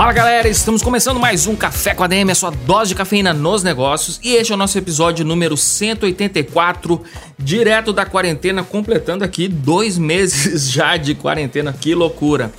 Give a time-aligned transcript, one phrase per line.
[0.00, 3.34] Fala galera, estamos começando mais um Café com a DM, a sua dose de cafeína
[3.34, 4.18] nos negócios.
[4.22, 7.02] E este é o nosso episódio número 184,
[7.38, 12.50] direto da quarentena, completando aqui dois meses já de quarentena, que loucura.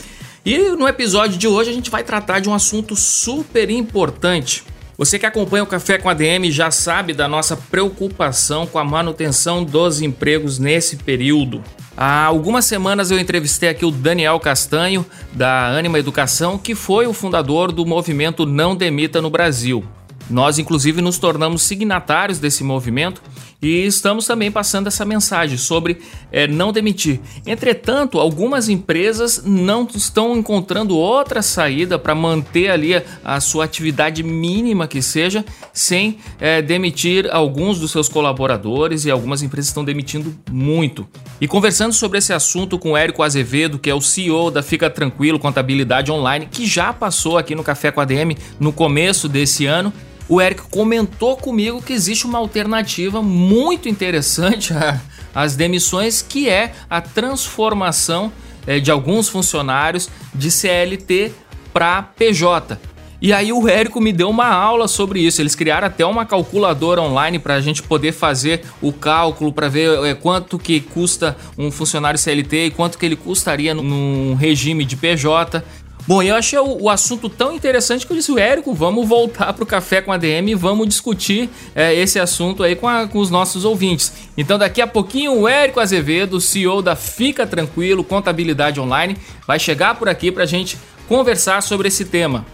[0.45, 4.63] E no episódio de hoje a gente vai tratar de um assunto super importante.
[4.95, 8.83] Você que acompanha o Café com a DM já sabe da nossa preocupação com a
[8.83, 11.63] manutenção dos empregos nesse período.
[11.95, 17.13] Há algumas semanas eu entrevistei aqui o Daniel Castanho, da Anima Educação, que foi o
[17.13, 19.83] fundador do movimento Não Demita no Brasil.
[20.29, 23.21] Nós, inclusive, nos tornamos signatários desse movimento
[23.61, 25.99] e estamos também passando essa mensagem sobre
[26.31, 27.19] é, não demitir.
[27.45, 34.23] Entretanto, algumas empresas não estão encontrando outra saída para manter ali a, a, sua atividade
[34.23, 40.35] mínima que seja, sem é, demitir alguns dos seus colaboradores e algumas empresas estão demitindo
[40.49, 41.07] muito.
[41.39, 44.89] E conversando sobre esse assunto com o Érico Azevedo, que é o CEO da Fica
[44.89, 49.67] Tranquilo Contabilidade Online, que já passou aqui no Café com a DM no começo desse
[49.67, 49.93] ano
[50.31, 54.73] o Eric comentou comigo que existe uma alternativa muito interessante
[55.35, 58.31] às demissões, que é a transformação
[58.65, 61.33] é, de alguns funcionários de CLT
[61.73, 62.79] para PJ.
[63.21, 65.41] E aí o Érico me deu uma aula sobre isso.
[65.41, 70.03] Eles criaram até uma calculadora online para a gente poder fazer o cálculo para ver
[70.05, 74.95] é, quanto que custa um funcionário CLT e quanto que ele custaria num regime de
[74.95, 75.61] PJ.
[76.07, 79.63] Bom, eu achei o, o, assunto tão interessante que eu disse, Érico, vamos voltar para
[79.63, 83.19] o Café com a DM e vamos discutir é, esse assunto aí com, a, com,
[83.19, 84.11] os nossos ouvintes.
[84.35, 89.95] Então, daqui a pouquinho, o Érico Azevedo, CEO da Fica Tranquilo Contabilidade Online, vai chegar
[89.95, 92.45] por aqui para a gente conversar sobre esse tema.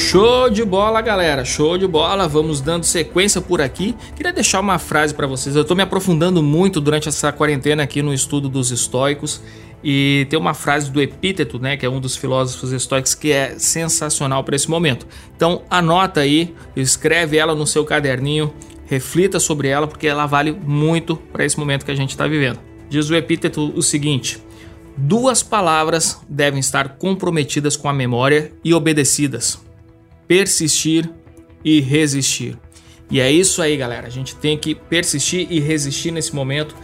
[0.10, 1.44] Show de bola, galera.
[1.44, 2.30] Show de bola.
[2.30, 3.94] Vamos dando sequência por aqui.
[4.16, 5.54] Queria deixar uma frase para vocês.
[5.54, 9.42] Eu estou me aprofundando muito durante essa quarentena aqui no estudo dos estoicos
[9.84, 13.60] e tem uma frase do Epíteto, né, que é um dos filósofos estoicos que é
[13.60, 15.06] sensacional para esse momento.
[15.36, 18.54] Então, anota aí, escreve ela no seu caderninho,
[18.86, 22.62] reflita sobre ela porque ela vale muito para esse momento que a gente está vivendo.
[22.90, 24.42] Diz o Epíteto o seguinte:
[24.96, 29.67] Duas palavras devem estar comprometidas com a memória e obedecidas
[30.28, 31.10] persistir
[31.64, 32.58] e resistir.
[33.10, 34.08] E é isso aí, galera.
[34.08, 36.76] A gente tem que persistir e resistir nesse momento,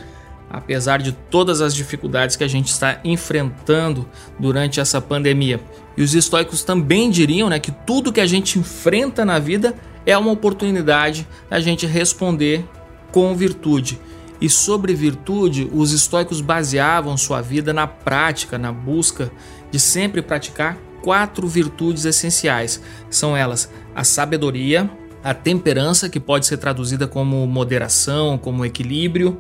[0.50, 4.08] apesar de todas as dificuldades que a gente está enfrentando
[4.40, 5.60] durante essa pandemia.
[5.98, 9.76] E os estoicos também diriam né, que tudo que a gente enfrenta na vida
[10.06, 12.66] é uma oportunidade da gente responder
[13.12, 14.00] com virtude.
[14.40, 19.32] E sobre virtude, os estoicos baseavam sua vida na prática, na busca
[19.72, 22.82] de sempre praticar quatro virtudes essenciais.
[23.10, 24.90] São elas a sabedoria,
[25.24, 29.40] a temperança, que pode ser traduzida como moderação, como equilíbrio,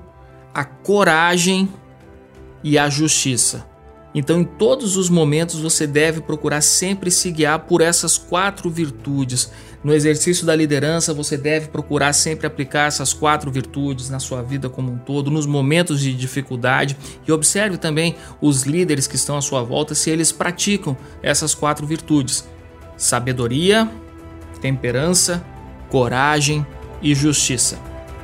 [0.54, 1.68] a coragem
[2.63, 3.65] e a justiça.
[4.13, 9.50] Então, em todos os momentos, você deve procurar sempre se guiar por essas quatro virtudes.
[9.84, 14.70] No exercício da liderança, você deve procurar sempre aplicar essas quatro virtudes na sua vida
[14.70, 16.96] como um todo, nos momentos de dificuldade.
[17.28, 21.86] E observe também os líderes que estão à sua volta se eles praticam essas quatro
[21.86, 22.48] virtudes:
[22.96, 23.90] sabedoria,
[24.62, 25.44] temperança,
[25.90, 26.66] coragem
[27.02, 27.78] e justiça.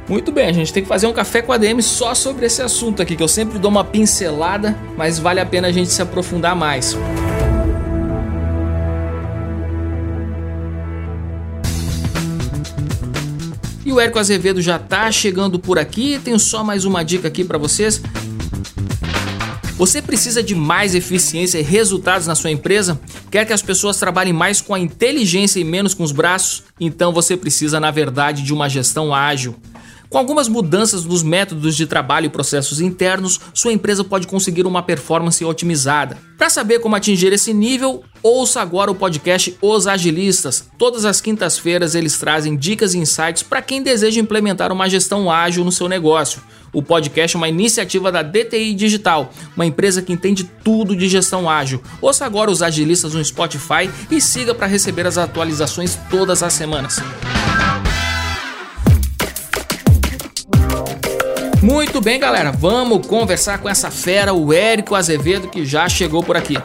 [0.08, 2.62] Muito bem, a gente tem que fazer um café com a DM só sobre esse
[2.64, 6.02] assunto aqui, que eu sempre dou uma pincelada, mas vale a pena a gente se
[6.02, 6.98] aprofundar mais.
[13.90, 16.22] E o Érico Azevedo já tá chegando por aqui.
[16.24, 18.00] Tenho só mais uma dica aqui para vocês.
[19.80, 23.02] Você precisa de mais eficiência e resultados na sua empresa?
[23.32, 26.66] Quer que as pessoas trabalhem mais com a inteligência e menos com os braços?
[26.80, 29.56] Então você precisa, na verdade, de uma gestão ágil.
[30.10, 34.82] Com algumas mudanças nos métodos de trabalho e processos internos, sua empresa pode conseguir uma
[34.82, 36.18] performance otimizada.
[36.36, 40.68] Para saber como atingir esse nível, ouça agora o podcast Os Agilistas.
[40.80, 45.64] Todas as quintas-feiras eles trazem dicas e insights para quem deseja implementar uma gestão ágil
[45.64, 46.42] no seu negócio.
[46.74, 51.48] O podcast é uma iniciativa da DTI Digital, uma empresa que entende tudo de gestão
[51.48, 51.84] ágil.
[52.02, 57.00] Ouça agora os agilistas no Spotify e siga para receber as atualizações todas as semanas.
[61.62, 66.38] Muito bem, galera, vamos conversar com essa fera, o Érico Azevedo, que já chegou por
[66.38, 66.56] aqui.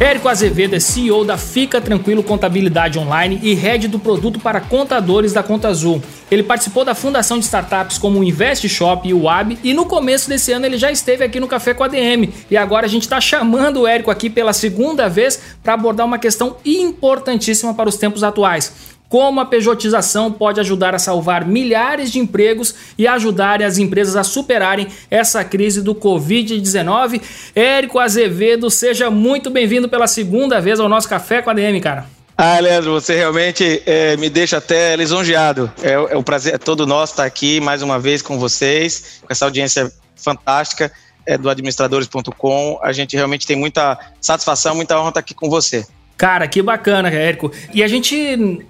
[0.00, 5.34] Érico Azevedo é CEO da Fica Tranquilo Contabilidade Online e head do produto para contadores
[5.34, 6.02] da Conta Azul.
[6.30, 9.84] Ele participou da fundação de startups como o Invest Shop e o Wab e no
[9.84, 12.32] começo desse ano ele já esteve aqui no Café com a DM.
[12.50, 16.18] E agora a gente está chamando o Érico aqui pela segunda vez para abordar uma
[16.18, 22.20] questão importantíssima para os tempos atuais como a pejotização pode ajudar a salvar milhares de
[22.20, 27.20] empregos e ajudar as empresas a superarem essa crise do Covid-19.
[27.52, 32.06] Érico Azevedo, seja muito bem-vindo pela segunda vez ao nosso Café com a DM, cara.
[32.38, 35.70] Ah, Leandro, você realmente é, me deixa até lisonjeado.
[35.82, 39.26] É, é um prazer é todo nosso estar aqui mais uma vez com vocês, com
[39.28, 40.90] essa audiência fantástica
[41.26, 42.78] é, do administradores.com.
[42.80, 45.84] A gente realmente tem muita satisfação, muita honra estar aqui com você.
[46.16, 47.50] Cara, que bacana, Érico.
[47.74, 48.64] E a gente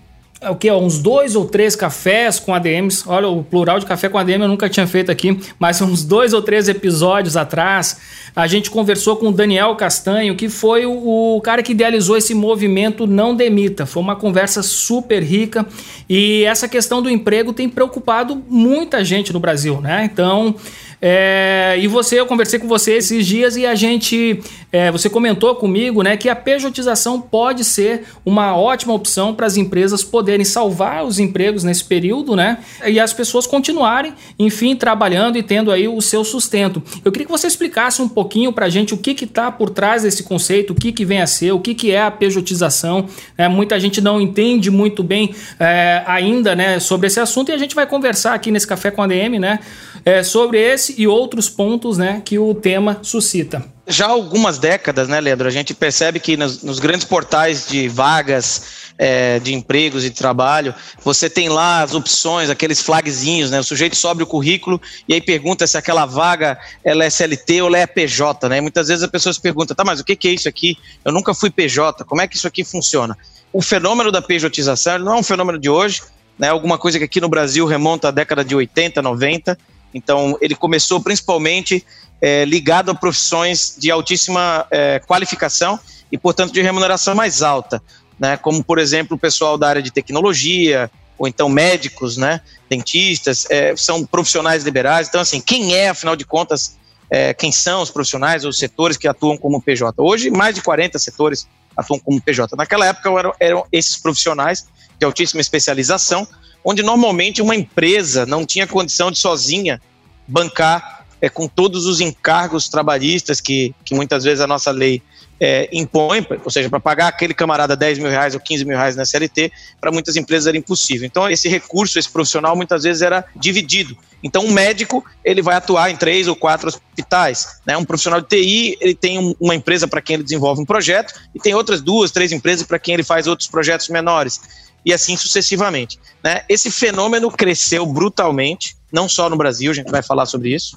[0.49, 0.71] o que?
[0.73, 3.05] Uns dois ou três cafés com ADMs.
[3.07, 6.33] Olha, o plural de café com ADM eu nunca tinha feito aqui, mas uns dois
[6.33, 7.99] ou três episódios atrás,
[8.35, 12.33] a gente conversou com o Daniel Castanho, que foi o, o cara que idealizou esse
[12.33, 13.85] movimento Não Demita.
[13.85, 15.67] Foi uma conversa super rica
[16.09, 20.09] e essa questão do emprego tem preocupado muita gente no Brasil, né?
[20.11, 20.55] Então.
[21.03, 25.55] É, e você, eu conversei com você esses dias e a gente, é, você comentou
[25.55, 31.05] comigo, né, que a pejotização pode ser uma ótima opção para as empresas poderem salvar
[31.05, 36.01] os empregos nesse período, né, e as pessoas continuarem, enfim, trabalhando e tendo aí o
[36.03, 36.83] seu sustento.
[37.03, 40.03] Eu queria que você explicasse um pouquinho para a gente o que está por trás
[40.03, 43.07] desse conceito, o que, que vem a ser, o que, que é a pejotização.
[43.39, 43.49] Né?
[43.49, 47.75] Muita gente não entende muito bem é, ainda, né, sobre esse assunto e a gente
[47.75, 49.61] vai conversar aqui nesse café com a DM, né,
[50.05, 53.65] é, sobre esse e outros pontos né, que o tema suscita.
[53.87, 57.89] Já há algumas décadas, né, Leandro, a gente percebe que nos, nos grandes portais de
[57.89, 63.59] vagas é, de empregos e de trabalho, você tem lá as opções, aqueles flagzinhos, né?
[63.59, 64.79] O sujeito sobe o currículo
[65.09, 68.61] e aí pergunta se aquela vaga ela é CLT ou ela é PJ, né?
[68.61, 70.77] Muitas vezes a pessoa se pergunta, tá, mas o que é isso aqui?
[71.03, 73.17] Eu nunca fui PJ, como é que isso aqui funciona?
[73.55, 76.03] O fenômeno da pejotização não é um fenômeno de hoje,
[76.39, 76.51] né?
[76.51, 79.59] Alguma coisa que aqui no Brasil remonta à década de 80, 90,
[79.95, 81.85] então, ele começou principalmente
[82.21, 85.79] é, ligado a profissões de altíssima é, qualificação
[86.13, 87.83] e, portanto, de remuneração mais alta,
[88.19, 88.37] né?
[88.37, 92.41] como, por exemplo, o pessoal da área de tecnologia, ou então médicos, né?
[92.69, 95.09] dentistas, é, são profissionais liberais.
[95.09, 96.77] Então, assim, quem é, afinal de contas,
[97.11, 99.95] é, quem são os profissionais ou os setores que atuam como PJ?
[100.01, 102.57] Hoje, mais de 40 setores atuam como PJ.
[102.57, 104.67] Naquela época, eram, eram esses profissionais
[104.99, 106.27] de altíssima especialização,
[106.65, 109.81] onde normalmente uma empresa não tinha condição de sozinha
[110.27, 115.03] bancar é, com todos os encargos trabalhistas que, que muitas vezes a nossa lei
[115.39, 118.95] é, impõe, ou seja, para pagar aquele camarada 10 mil reais ou 15 mil reais
[118.95, 119.51] na CLT,
[119.81, 121.07] para muitas empresas era impossível.
[121.07, 123.97] Então, esse recurso, esse profissional, muitas vezes era dividido.
[124.23, 127.61] Então, um médico, ele vai atuar em três ou quatro hospitais.
[127.67, 127.77] Né?
[127.77, 131.15] Um profissional de TI, ele tem um, uma empresa para quem ele desenvolve um projeto
[131.35, 134.41] e tem outras duas, três empresas para quem ele faz outros projetos menores.
[134.85, 135.99] E assim sucessivamente.
[136.23, 136.43] Né?
[136.49, 140.77] Esse fenômeno cresceu brutalmente, não só no Brasil, a gente vai falar sobre isso,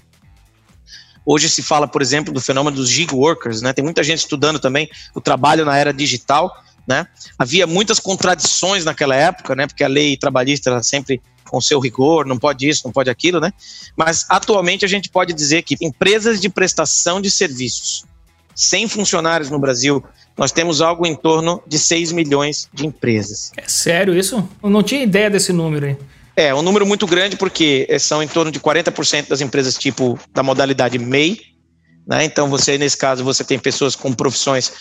[1.26, 3.72] Hoje se fala, por exemplo, do fenômeno dos gig workers, né?
[3.72, 6.54] Tem muita gente estudando também o trabalho na era digital,
[6.88, 7.08] né?
[7.38, 9.68] Havia muitas contradições naquela época, né?
[9.68, 13.40] Porque a lei trabalhista era sempre com seu rigor, não pode isso, não pode aquilo,
[13.40, 13.52] né?
[13.96, 18.06] Mas atualmente a gente pode dizer que empresas de prestação de serviços
[18.56, 20.04] sem funcionários no Brasil,
[20.38, 23.52] nós temos algo em torno de 6 milhões de empresas.
[23.58, 24.48] É sério isso?
[24.62, 25.98] Eu não tinha ideia desse número aí.
[26.36, 30.42] É, um número muito grande porque são em torno de 40% das empresas tipo da
[30.42, 31.40] modalidade MEI,
[32.08, 32.26] né?
[32.26, 34.72] Então você nesse caso você tem pessoas com profissões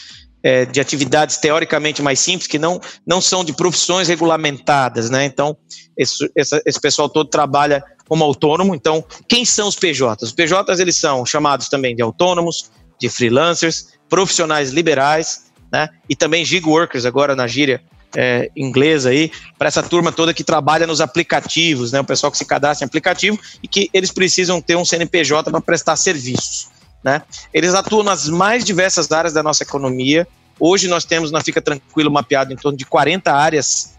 [0.42, 5.25] é, de atividades teoricamente mais simples que não, não são de profissões regulamentadas, né?
[5.25, 5.56] Então
[5.96, 8.75] esse, esse, esse pessoal todo trabalha como autônomo.
[8.75, 10.22] Então quem são os PJs?
[10.22, 15.88] Os PJs eles são chamados também de autônomos, de freelancers, profissionais liberais, né?
[16.08, 17.82] E também gig workers agora na gíria
[18.16, 22.00] é, inglesa aí, para essa turma toda que trabalha nos aplicativos, né?
[22.00, 25.61] O pessoal que se cadastra em aplicativo e que eles precisam ter um CNPJ para
[25.61, 26.68] prestar serviços.
[27.02, 27.23] Né?
[27.52, 30.26] Eles atuam nas mais diversas áreas da nossa economia.
[30.59, 33.94] Hoje nós temos na Fica Tranquilo mapeado em torno de 40 áreas,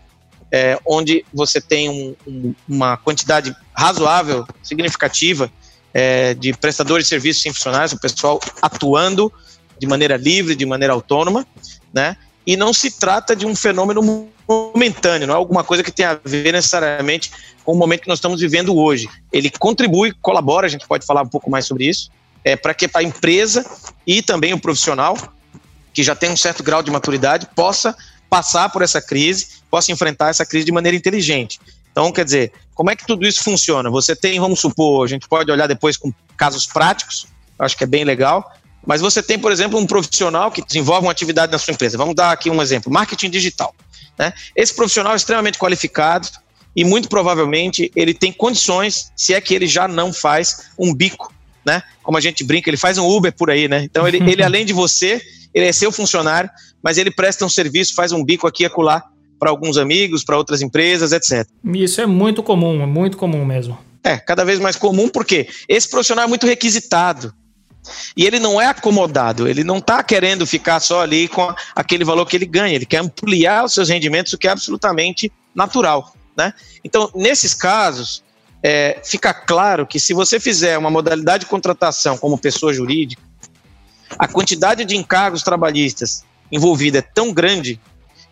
[0.52, 5.52] é, onde você tem um, um, uma quantidade razoável, significativa,
[5.94, 9.32] é, de prestadores de serviços sem funcionários, o pessoal atuando
[9.80, 11.46] de maneira livre, de maneira autônoma,
[11.94, 12.16] né?
[12.46, 16.20] e não se trata de um fenômeno momentâneo, não é alguma coisa que tenha a
[16.24, 17.32] ver necessariamente
[17.64, 19.08] com o momento que nós estamos vivendo hoje.
[19.32, 22.12] Ele contribui, colabora, a gente pode falar um pouco mais sobre isso,
[22.44, 23.66] é, para que a empresa
[24.06, 25.18] e também o profissional,
[25.94, 27.96] que já tem um certo grau de maturidade, possa
[28.30, 31.60] passar por essa crise, possa enfrentar essa crise de maneira inteligente.
[31.92, 33.90] Então, quer dizer, como é que tudo isso funciona?
[33.92, 37.28] Você tem, vamos supor, a gente pode olhar depois com casos práticos,
[37.60, 38.52] acho que é bem legal,
[38.86, 41.98] mas você tem, por exemplo, um profissional que desenvolve uma atividade na sua empresa.
[41.98, 43.74] Vamos dar aqui um exemplo: marketing digital.
[44.18, 44.34] Né?
[44.56, 46.28] Esse profissional é extremamente qualificado
[46.76, 51.33] e muito provavelmente ele tem condições, se é que ele já não faz um bico,
[51.66, 51.82] né?
[52.02, 53.84] Como a gente brinca, ele faz um Uber por aí, né?
[53.84, 55.22] Então ele, ele além de você,
[55.54, 56.50] ele é seu funcionário,
[56.82, 59.04] mas ele presta um serviço, faz um bico aqui e acolá
[59.40, 61.48] para alguns amigos, para outras empresas, etc.
[61.74, 63.78] Isso é muito comum, é muito comum mesmo.
[64.04, 67.34] É, cada vez mais comum porque esse profissional é muito requisitado.
[68.16, 72.26] E ele não é acomodado, ele não está querendo ficar só ali com aquele valor
[72.26, 76.14] que ele ganha, ele quer ampliar os seus rendimentos, o que é absolutamente natural.
[76.38, 76.54] Né?
[76.84, 78.24] Então, nesses casos,
[78.64, 83.22] é, fica claro que se você fizer uma modalidade de contratação como pessoa jurídica,
[84.18, 87.80] a quantidade de encargos trabalhistas envolvida é tão grande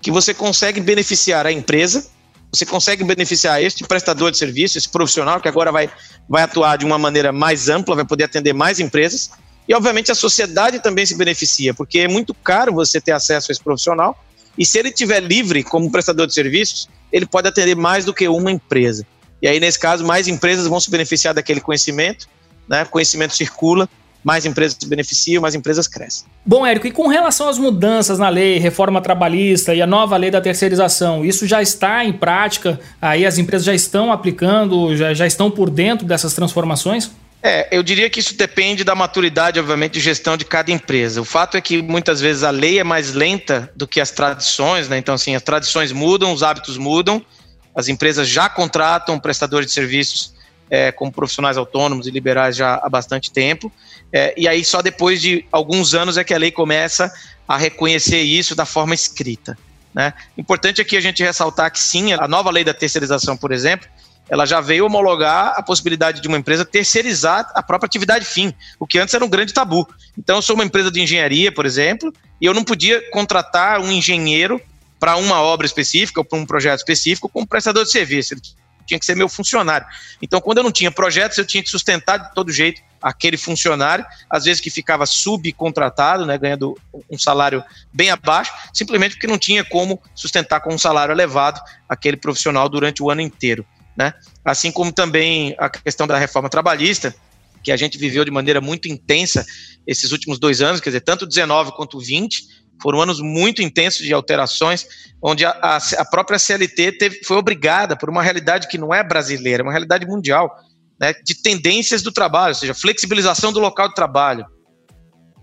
[0.01, 2.07] que você consegue beneficiar a empresa,
[2.51, 5.89] você consegue beneficiar este prestador de serviço, esse profissional que agora vai,
[6.27, 9.31] vai atuar de uma maneira mais ampla, vai poder atender mais empresas,
[9.67, 13.53] e, obviamente, a sociedade também se beneficia, porque é muito caro você ter acesso a
[13.53, 14.21] esse profissional.
[14.57, 18.27] E se ele estiver livre como prestador de serviços, ele pode atender mais do que
[18.27, 19.05] uma empresa.
[19.41, 22.27] E aí, nesse caso, mais empresas vão se beneficiar daquele conhecimento,
[22.67, 22.85] né?
[22.85, 23.89] conhecimento circula,
[24.23, 26.27] mais empresas se beneficiam, mais empresas crescem.
[26.45, 30.29] Bom, Érico, e com relação às mudanças na lei, reforma trabalhista e a nova lei
[30.29, 32.79] da terceirização, isso já está em prática?
[33.01, 37.11] Aí as empresas já estão aplicando, já, já estão por dentro dessas transformações?
[37.43, 41.19] É, eu diria que isso depende da maturidade, obviamente, de gestão de cada empresa.
[41.19, 44.87] O fato é que muitas vezes a lei é mais lenta do que as tradições,
[44.87, 44.99] né?
[44.99, 47.25] Então, assim, as tradições mudam, os hábitos mudam,
[47.75, 50.33] as empresas já contratam prestadores de serviços
[50.69, 53.71] é, como profissionais autônomos e liberais já há bastante tempo.
[54.11, 57.11] É, e aí, só depois de alguns anos é que a lei começa
[57.47, 59.57] a reconhecer isso da forma escrita.
[59.93, 60.13] Né?
[60.37, 63.87] Importante aqui a gente ressaltar que sim, a nova lei da terceirização, por exemplo,
[64.29, 68.87] ela já veio homologar a possibilidade de uma empresa terceirizar a própria atividade fim, o
[68.87, 69.85] que antes era um grande tabu.
[70.17, 73.91] Então, eu sou uma empresa de engenharia, por exemplo, e eu não podia contratar um
[73.91, 74.61] engenheiro
[75.01, 78.35] para uma obra específica ou para um projeto específico como prestador de serviço.
[78.35, 78.41] Ele
[78.85, 79.87] tinha que ser meu funcionário.
[80.21, 84.05] Então, quando eu não tinha projetos, eu tinha que sustentar de todo jeito aquele funcionário,
[84.29, 86.77] às vezes que ficava subcontratado, né, ganhando
[87.09, 92.15] um salário bem abaixo, simplesmente porque não tinha como sustentar com um salário elevado aquele
[92.15, 93.65] profissional durante o ano inteiro.
[93.97, 94.13] Né?
[94.45, 97.15] Assim como também a questão da reforma trabalhista,
[97.63, 99.43] que a gente viveu de maneira muito intensa
[99.87, 104.13] esses últimos dois anos, quer dizer, tanto 19 quanto 20, foram anos muito intensos de
[104.13, 104.87] alterações,
[105.21, 109.03] onde a, a, a própria CLT teve, foi obrigada por uma realidade que não é
[109.03, 110.55] brasileira, é uma realidade mundial,
[110.99, 114.45] né, de tendências do trabalho, ou seja, flexibilização do local de trabalho,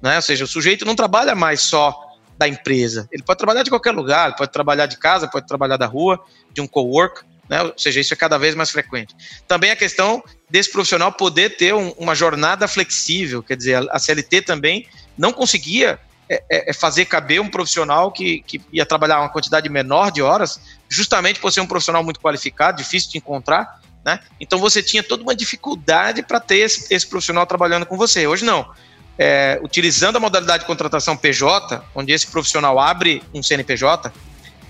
[0.01, 0.17] Né?
[0.17, 1.93] Ou seja, o sujeito não trabalha mais só
[2.39, 3.09] da empresa.
[3.11, 6.21] Ele pode trabalhar de qualquer lugar, pode trabalhar de casa, pode trabalhar da rua,
[6.53, 7.63] de um co-work, né?
[7.63, 9.15] ou seja, isso é cada vez mais frequente.
[9.49, 14.43] Também a questão desse profissional poder ter um, uma jornada flexível, quer dizer, a, CLT
[14.43, 19.29] também não conseguia é, é, é, fazer caber um profissional que, que ia trabalhar uma
[19.29, 24.21] quantidade menor de horas, justamente por ser um profissional muito qualificado, difícil de encontrar, né?
[24.41, 28.27] Então você tinha toda uma dificuldade para ter esse, esse, profissional trabalhando com você.
[28.27, 28.71] Hoje não.
[29.19, 34.13] É, utilizando a modalidade de contratação PJ, onde esse profissional abre um CNPJ,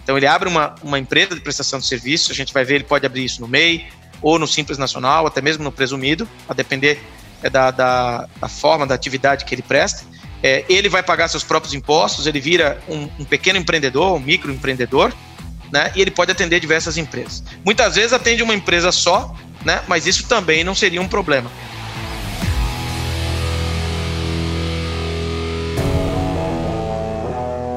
[0.03, 2.85] então ele abre uma, uma empresa de prestação de serviço, a gente vai ver, ele
[2.85, 3.87] pode abrir isso no MEI,
[4.23, 6.99] ou no Simples Nacional, até mesmo no Presumido, a depender
[7.43, 10.05] é, da, da, da, forma, da atividade que ele presta.
[10.43, 15.13] É, ele vai pagar seus próprios impostos, ele vira um, um pequeno empreendedor, um microempreendedor,
[15.73, 15.93] né?
[15.95, 17.43] E ele pode atender diversas empresas.
[17.65, 19.83] Muitas vezes atende uma empresa só, né?
[19.89, 21.51] Mas isso também não seria um problema.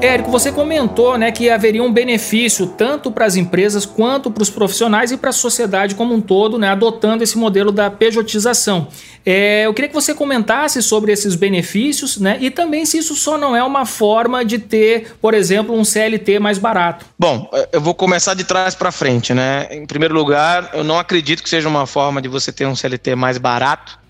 [0.02, 4.50] Érico, você comentou né, que haveria um benefício tanto para as empresas quanto para os
[4.50, 8.88] profissionais e para a sociedade como um todo, né, adotando esse modelo da pejotização.
[9.24, 13.38] É, eu queria que você comentasse sobre esses benefícios né, e também se isso só
[13.38, 17.06] não é uma forma de ter, por exemplo, um CLT mais barato.
[17.16, 19.32] Bom, eu vou começar de trás para frente.
[19.32, 19.68] Né?
[19.70, 23.14] Em primeiro lugar, eu não acredito que seja uma forma de você ter um CLT
[23.14, 24.00] mais barato.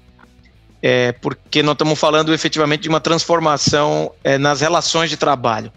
[0.81, 5.71] É, porque nós estamos falando efetivamente de uma transformação é, nas relações de trabalho.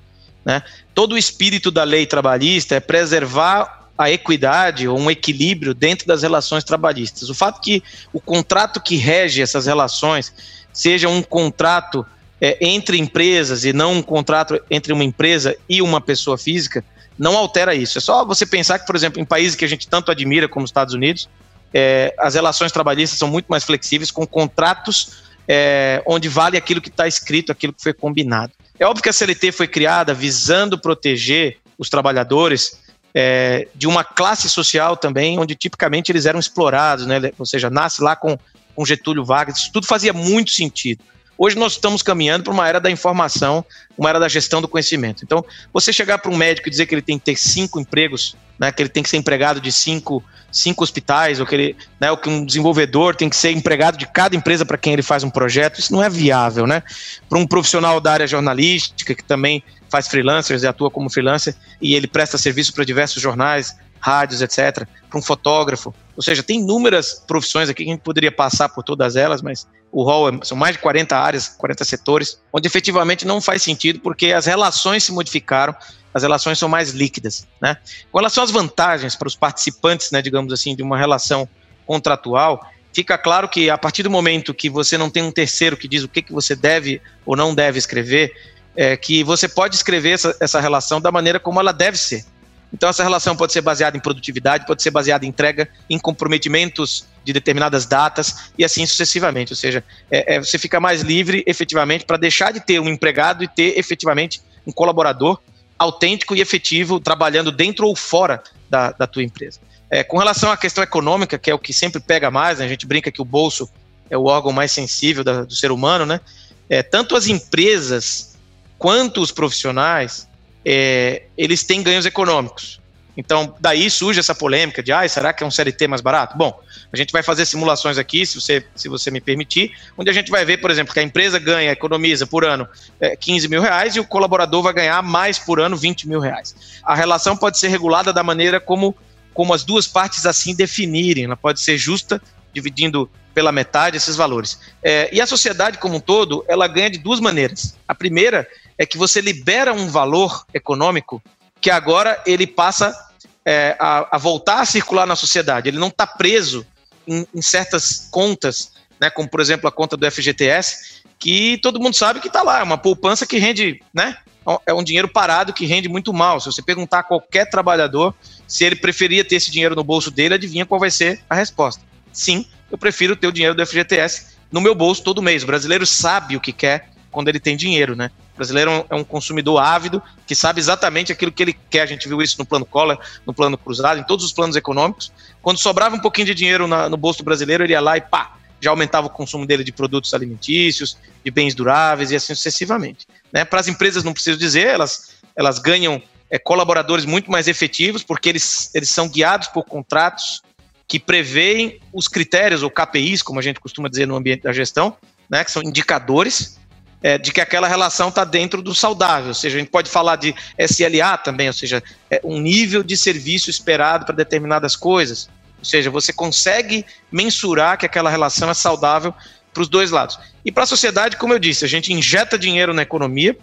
[0.46, 0.62] Né?
[0.94, 6.22] Todo o espírito da lei trabalhista é preservar a equidade ou um equilíbrio dentro das
[6.22, 7.30] relações trabalhistas.
[7.30, 7.82] O fato que
[8.14, 10.32] o contrato que rege essas relações
[10.72, 12.06] seja um contrato
[12.40, 16.84] é, entre empresas e não um contrato entre uma empresa e uma pessoa física,
[17.18, 17.98] não altera isso.
[17.98, 20.66] É só você pensar que, por exemplo, em países que a gente tanto admira, como
[20.66, 21.30] os Estados Unidos,
[21.74, 26.90] é, as relações trabalhistas são muito mais flexíveis, com contratos é, onde vale aquilo que
[26.90, 28.52] está escrito, aquilo que foi combinado.
[28.80, 32.80] É óbvio que a CLT foi criada visando proteger os trabalhadores
[33.14, 37.32] é, de uma classe social também, onde tipicamente eles eram explorados, né?
[37.40, 38.38] ou seja, nasce lá com,
[38.76, 41.04] com Getúlio Vargas, isso tudo fazia muito sentido.
[41.38, 43.66] Hoje nós estamos caminhando para uma era da informação,
[43.98, 45.24] uma era da gestão do conhecimento.
[45.24, 48.36] Então, você chegar para um médico e dizer que ele tem que ter cinco empregos,
[48.58, 52.10] né, que ele tem que ser empregado de cinco, cinco hospitais, ou que, ele, né,
[52.10, 55.24] ou que um desenvolvedor tem que ser empregado de cada empresa para quem ele faz
[55.24, 56.66] um projeto, isso não é viável.
[56.66, 56.82] Né?
[57.28, 61.96] Para um profissional da área jornalística, que também faz freelancers e atua como freelancer, e
[61.96, 65.94] ele presta serviço para diversos jornais, rádios, etc., para um fotógrafo.
[66.16, 69.68] Ou seja, tem inúmeras profissões aqui que a gente poderia passar por todas elas, mas
[69.96, 74.02] o rol é, são mais de 40 áreas, 40 setores, onde efetivamente não faz sentido
[74.02, 75.74] porque as relações se modificaram,
[76.14, 77.48] as relações são mais líquidas.
[77.62, 77.78] Né?
[78.12, 81.48] Com relação às vantagens para os participantes, né, digamos assim, de uma relação
[81.86, 85.88] contratual, fica claro que a partir do momento que você não tem um terceiro que
[85.88, 88.34] diz o que, que você deve ou não deve escrever,
[88.76, 92.26] é, que você pode escrever essa, essa relação da maneira como ela deve ser.
[92.74, 97.06] Então, essa relação pode ser baseada em produtividade, pode ser baseada em entrega, em comprometimentos
[97.26, 99.52] de determinadas datas e assim sucessivamente.
[99.52, 103.44] Ou seja, é, é, você fica mais livre efetivamente para deixar de ter um empregado
[103.44, 105.40] e ter efetivamente um colaborador
[105.78, 109.60] autêntico e efetivo trabalhando dentro ou fora da, da tua empresa.
[109.90, 112.68] É, com relação à questão econômica, que é o que sempre pega mais, né, a
[112.68, 113.70] gente brinca que o bolso
[114.10, 116.22] é o órgão mais sensível da, do ser humano, né?
[116.70, 118.36] É, tanto as empresas
[118.78, 120.28] quanto os profissionais
[120.64, 122.80] é, eles têm ganhos econômicos.
[123.18, 126.38] Então, daí surge essa polêmica de, ah, será que é um CLT mais barato?
[126.38, 126.60] Bom,
[126.92, 130.30] a gente vai fazer simulações aqui, se você, se você me permitir, onde a gente
[130.30, 132.68] vai ver, por exemplo, que a empresa ganha, economiza por ano
[133.00, 136.80] é, 15 mil reais e o colaborador vai ganhar mais por ano 20 mil reais.
[136.84, 138.96] A relação pode ser regulada da maneira como,
[139.34, 142.22] como as duas partes assim definirem, ela pode ser justa,
[142.54, 144.58] dividindo pela metade esses valores.
[144.82, 147.76] É, e a sociedade como um todo, ela ganha de duas maneiras.
[147.86, 148.48] A primeira
[148.78, 151.22] é que você libera um valor econômico
[151.66, 152.96] que agora ele passa
[153.44, 155.68] é, a, a, voltar a circular na sociedade.
[155.68, 156.64] Ele não está preso
[157.08, 161.96] em, em, certas contas, né, como por exemplo a conta do FGTS, que todo mundo
[161.96, 164.16] sabe que está lá, é uma poupança que rende, né,
[164.64, 166.40] é um dinheiro parado que rende muito mal.
[166.40, 168.14] Se você perguntar a qualquer trabalhador
[168.48, 171.82] se ele preferia ter esse dinheiro no bolso dele, adivinha qual vai ser a resposta.
[172.14, 175.42] Sim, eu prefiro ter o dinheiro do FGTS no meu bolso todo mês.
[175.42, 178.12] O brasileiro sabe o que quer quando ele tem dinheiro, né?
[178.36, 181.84] O brasileiro é um consumidor ávido que sabe exatamente aquilo que ele quer.
[181.84, 185.10] A gente viu isso no plano Collor, no plano cruzado, em todos os planos econômicos.
[185.42, 188.02] Quando sobrava um pouquinho de dinheiro na, no bolso do brasileiro, ele ia lá e
[188.02, 193.08] pá, já aumentava o consumo dele de produtos alimentícios, de bens duráveis e assim sucessivamente.
[193.32, 193.46] Né?
[193.46, 198.28] Para as empresas, não preciso dizer, elas, elas ganham é, colaboradores muito mais efetivos, porque
[198.28, 200.42] eles, eles são guiados por contratos
[200.88, 204.98] que preveem os critérios, ou KPIs, como a gente costuma dizer no ambiente da gestão,
[205.30, 206.60] né, que são indicadores
[207.06, 209.28] é, de que aquela relação está dentro do saudável.
[209.28, 212.98] Ou seja, a gente pode falar de SLA também, ou seja, é um nível de
[212.98, 215.30] serviço esperado para determinadas coisas.
[215.60, 219.14] Ou seja, você consegue mensurar que aquela relação é saudável
[219.54, 220.18] para os dois lados.
[220.44, 223.38] E para a sociedade, como eu disse, a gente injeta dinheiro na economia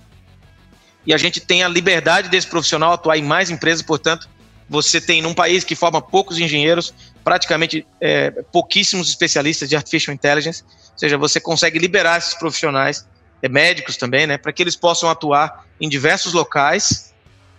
[1.07, 4.29] e a gente tem a liberdade desse profissional atuar em mais empresas, portanto,
[4.69, 10.65] você tem num país que forma poucos engenheiros, praticamente é, pouquíssimos especialistas de artificial intelligence,
[10.65, 13.07] ou seja, você consegue liberar esses profissionais,
[13.49, 17.13] médicos também, né, para que eles possam atuar em diversos locais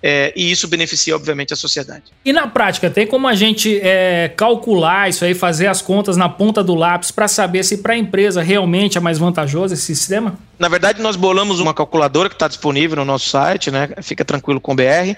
[0.06, 2.04] é, e isso beneficia, obviamente, a sociedade.
[2.26, 6.28] E na prática, tem como a gente é, calcular isso aí, fazer as contas na
[6.28, 10.38] ponta do lápis para saber se para a empresa realmente é mais vantajoso esse sistema?
[10.60, 13.89] Na verdade, nós bolamos uma calculadora que está disponível no nosso site, né?
[14.02, 15.15] Fica tranquilo com o BR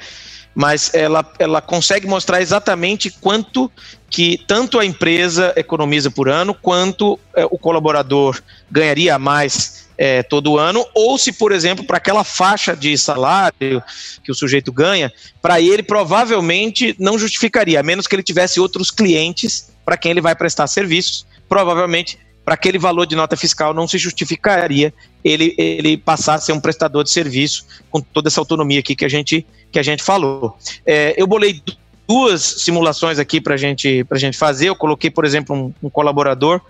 [0.56, 3.70] mas ela, ela consegue mostrar exatamente quanto
[4.10, 10.58] que tanto a empresa economiza por ano, quanto é, o colaborador ganharia mais é, todo
[10.58, 13.82] ano, ou se, por exemplo, para aquela faixa de salário
[14.24, 18.92] que o sujeito ganha, para ele provavelmente não justificaria, a menos que ele tivesse outros
[18.92, 23.88] clientes para quem ele vai prestar serviços, provavelmente para aquele valor de nota fiscal não
[23.88, 28.80] se justificaria ele, ele passar a ser um prestador de serviço com toda essa autonomia
[28.80, 30.56] aqui que a gente, que a gente falou.
[30.86, 31.60] É, eu bolei
[32.08, 34.70] duas simulações aqui para gente, a gente fazer.
[34.70, 36.62] Eu coloquei, por exemplo, um, um, colaborador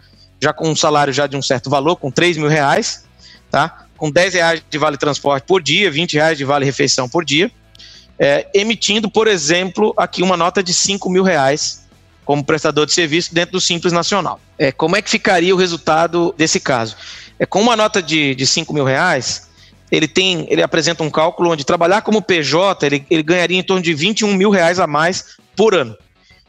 [0.41, 3.04] já com um salário já de um certo valor, com 3 mil reais,
[3.55, 3.85] tá?
[3.95, 7.49] com 10 reais de vale transporte por dia, 20 reais de vale refeição por dia,
[8.19, 11.85] é, emitindo, por exemplo, aqui uma nota de 5 mil reais
[12.25, 14.41] como prestador de serviço dentro do Simples Nacional.
[14.57, 16.97] É, como é que ficaria o resultado desse caso?
[17.39, 19.47] É, com uma nota de, de 5 mil reais,
[19.89, 23.81] ele tem, ele apresenta um cálculo onde trabalhar como PJ, ele, ele ganharia em torno
[23.81, 25.95] de 21 mil reais a mais por ano.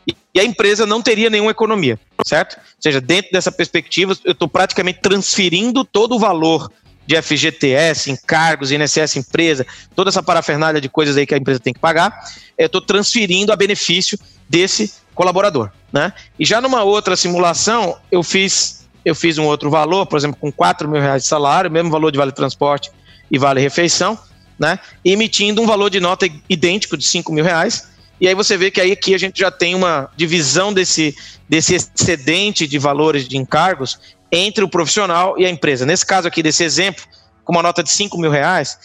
[0.08, 2.56] E, e a empresa não teria nenhuma economia, certo?
[2.56, 6.68] Ou seja, dentro dessa perspectiva, eu estou praticamente transferindo todo o valor
[7.06, 11.72] de FGTS, encargos, INSS empresa, toda essa parafernália de coisas aí que a empresa tem
[11.72, 12.12] que pagar,
[12.58, 16.12] eu estou transferindo a benefício desse colaborador, né?
[16.38, 20.50] E já numa outra simulação, eu fiz eu fiz um outro valor, por exemplo, com
[20.50, 22.90] 4 mil reais de salário, mesmo valor de vale transporte
[23.30, 24.18] e vale refeição,
[24.58, 24.80] né?
[25.04, 27.88] Emitindo um valor de nota idêntico de 5 mil reais.
[28.20, 31.14] E aí você vê que aí aqui a gente já tem uma divisão desse,
[31.48, 35.86] desse excedente de valores de encargos entre o profissional e a empresa.
[35.86, 37.04] Nesse caso aqui, desse exemplo,
[37.44, 38.78] com uma nota de 5 mil reais,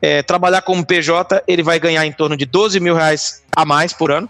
[0.00, 3.92] é, trabalhar como PJ, ele vai ganhar em torno de 12 mil reais a mais
[3.92, 4.28] por ano,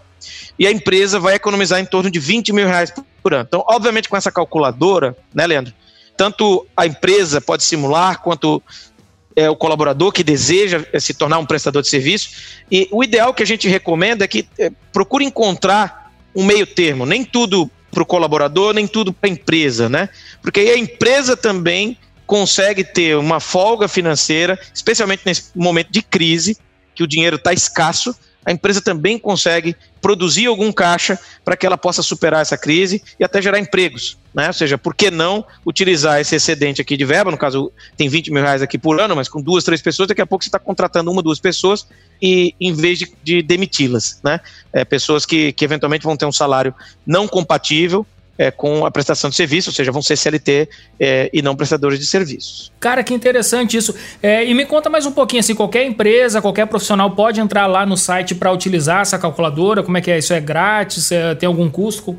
[0.57, 3.45] e a empresa vai economizar em torno de 20 mil reais por ano.
[3.47, 5.73] Então, obviamente, com essa calculadora, né, Leandro?
[6.17, 8.61] Tanto a empresa pode simular, quanto
[9.35, 12.29] é, o colaborador que deseja é, se tornar um prestador de serviço.
[12.69, 17.05] E o ideal que a gente recomenda é que é, procure encontrar um meio termo,
[17.05, 20.09] nem tudo para o colaborador, nem tudo para a empresa, né?
[20.41, 26.57] Porque aí a empresa também consegue ter uma folga financeira, especialmente nesse momento de crise,
[26.93, 31.77] que o dinheiro está escasso, a empresa também consegue produzir algum caixa para que ela
[31.77, 34.17] possa superar essa crise e até gerar empregos.
[34.33, 34.47] Né?
[34.47, 37.31] Ou seja, por que não utilizar esse excedente aqui de verba?
[37.31, 40.21] No caso, tem 20 mil reais aqui por ano, mas com duas, três pessoas, daqui
[40.21, 41.87] a pouco você está contratando uma, duas pessoas
[42.21, 44.19] e em vez de, de demiti-las.
[44.23, 44.39] Né?
[44.71, 46.73] É, pessoas que, que eventualmente vão ter um salário
[47.05, 48.05] não compatível
[48.39, 51.99] é, com a prestação de serviço, ou seja, vão ser CLT é, e não prestadores
[51.99, 52.71] de serviços.
[52.79, 53.93] Cara, que interessante isso.
[54.23, 57.85] É, e me conta mais um pouquinho, assim, qualquer empresa, qualquer profissional pode entrar lá
[57.85, 59.83] no site para utilizar essa calculadora?
[59.83, 60.17] Como é que é?
[60.17, 61.11] Isso é grátis?
[61.11, 62.17] É, tem algum custo?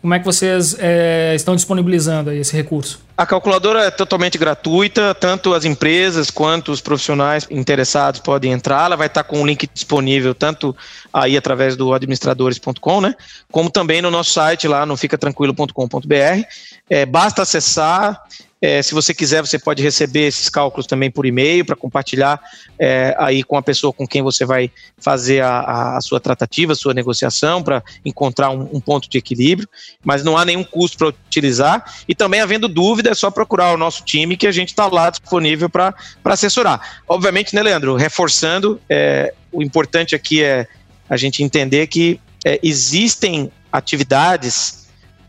[0.00, 3.00] Como é que vocês é, estão disponibilizando esse recurso?
[3.20, 8.86] A calculadora é totalmente gratuita, tanto as empresas quanto os profissionais interessados podem entrar.
[8.86, 10.74] Ela vai estar com um link disponível tanto
[11.12, 13.14] aí através do administradores.com, né?
[13.52, 16.46] Como também no nosso site lá no ficatranquilo.com.br.
[16.88, 18.22] É, basta acessar
[18.62, 22.38] é, se você quiser, você pode receber esses cálculos também por e-mail para compartilhar
[22.78, 26.76] é, aí com a pessoa com quem você vai fazer a, a sua tratativa, a
[26.76, 29.66] sua negociação, para encontrar um, um, ponto de equilíbrio.
[30.04, 31.82] Mas não há nenhum custo para utilizar.
[32.06, 35.10] E também, havendo dúvida, é só procurar o nosso time que a gente está lá
[35.10, 35.94] disponível para
[36.24, 37.00] assessorar.
[37.08, 37.96] Obviamente, né, Leandro?
[37.96, 40.66] Reforçando, é, o importante aqui é
[41.08, 44.88] a gente entender que é, existem atividades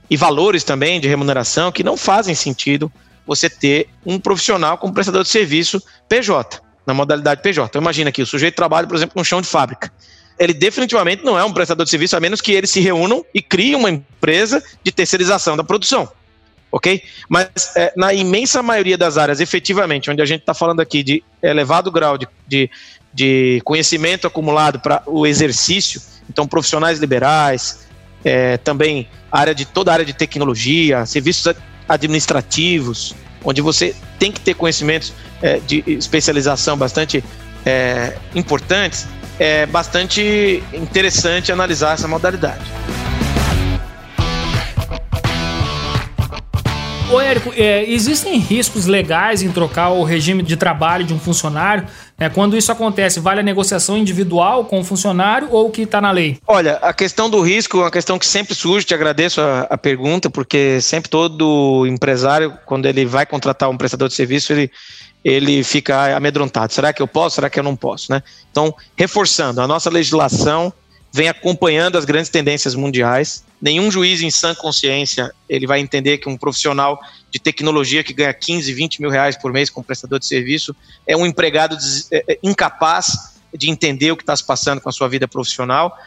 [0.10, 2.92] e valores também de remuneração que não fazem sentido
[3.26, 7.68] você ter um profissional como prestador de serviço PJ, na modalidade PJ.
[7.70, 9.92] Então imagina que o sujeito trabalha, por exemplo, no chão de fábrica.
[10.38, 13.42] Ele definitivamente não é um prestador de serviço, a menos que eles se reúnam e
[13.42, 16.12] criem uma empresa de terceirização da produção.
[16.72, 17.04] Ok?
[17.28, 21.24] Mas é, na imensa maioria das áreas, efetivamente, onde a gente está falando aqui de
[21.42, 22.70] elevado grau de, de,
[23.14, 27.88] de conhecimento acumulado para o exercício, então profissionais liberais,
[28.24, 31.54] é, também área de toda a área de tecnologia, serviços
[31.88, 37.24] administrativos, onde você tem que ter conhecimentos é, de especialização bastante
[37.66, 39.08] é, importantes,
[39.40, 42.64] é bastante interessante analisar essa modalidade.
[47.12, 51.86] Ô, Érico, é, existem riscos legais em trocar o regime de trabalho de um funcionário?
[52.18, 56.00] É, quando isso acontece, vale a negociação individual com o funcionário ou o que está
[56.00, 56.38] na lei?
[56.48, 59.78] Olha, a questão do risco é uma questão que sempre surge, te agradeço a, a,
[59.78, 64.72] pergunta, porque sempre todo empresário, quando ele vai contratar um prestador de serviço, ele,
[65.22, 66.72] ele fica amedrontado.
[66.72, 67.36] Será que eu posso?
[67.36, 68.10] Será que eu não posso?
[68.10, 68.24] Né?
[68.50, 70.72] Então, reforçando, a nossa legislação
[71.12, 73.44] vem acompanhando as grandes tendências mundiais.
[73.62, 78.34] Nenhum juiz em sã consciência ele vai entender que um profissional de tecnologia que ganha
[78.34, 81.78] 15, 20 mil reais por mês como prestador de serviço é um empregado
[82.12, 85.98] é, é, incapaz de entender o que está se passando com a sua vida profissional,